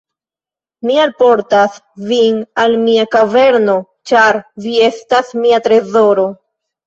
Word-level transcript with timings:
"Mi 0.89 0.95
alportas 1.01 1.75
vin 2.11 2.39
al 2.63 2.73
mia 2.85 3.05
kaverno, 3.15 3.75
ĉar 4.13 4.41
vi 4.67 4.73
estas 4.89 5.31
mia 5.43 5.61
trezoro." 5.69 6.27